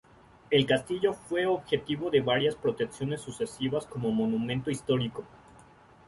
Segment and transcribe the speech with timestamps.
[0.49, 5.23] El castillo fue objeto de varias protecciones sucesivas como monumento histórico.